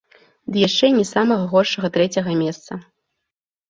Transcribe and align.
Ды 0.55 0.63
яшчэ 0.67 0.85
і 0.93 0.95
не 0.97 1.05
з 1.11 1.11
самага 1.17 1.45
горшага 1.53 1.87
трэцяга 2.01 2.31
месца. 2.45 2.85